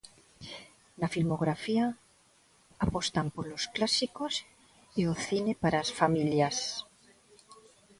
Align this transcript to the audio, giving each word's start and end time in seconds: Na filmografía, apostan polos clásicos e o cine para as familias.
Na 0.99 1.07
filmografía, 1.15 1.85
apostan 2.85 3.27
polos 3.35 3.63
clásicos 3.75 4.33
e 4.99 5.01
o 5.13 5.15
cine 5.27 5.53
para 5.63 5.77
as 5.83 5.89
familias. 5.99 6.57